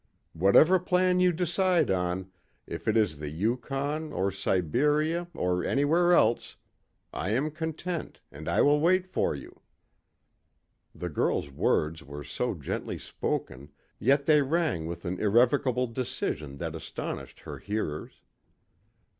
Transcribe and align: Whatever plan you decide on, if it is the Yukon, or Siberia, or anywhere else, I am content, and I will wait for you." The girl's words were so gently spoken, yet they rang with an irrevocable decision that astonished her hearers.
Whatever 0.33 0.79
plan 0.79 1.19
you 1.19 1.31
decide 1.31 1.91
on, 1.91 2.31
if 2.65 2.87
it 2.87 2.97
is 2.97 3.19
the 3.19 3.29
Yukon, 3.29 4.11
or 4.11 4.31
Siberia, 4.31 5.27
or 5.35 5.63
anywhere 5.63 6.11
else, 6.13 6.55
I 7.13 7.29
am 7.33 7.51
content, 7.51 8.19
and 8.31 8.49
I 8.49 8.61
will 8.63 8.79
wait 8.79 9.05
for 9.05 9.35
you." 9.35 9.61
The 10.95 11.09
girl's 11.09 11.51
words 11.51 12.01
were 12.01 12.23
so 12.23 12.55
gently 12.55 12.97
spoken, 12.97 13.69
yet 13.99 14.25
they 14.25 14.41
rang 14.41 14.87
with 14.87 15.05
an 15.05 15.19
irrevocable 15.19 15.85
decision 15.85 16.57
that 16.57 16.73
astonished 16.73 17.41
her 17.41 17.59
hearers. 17.59 18.21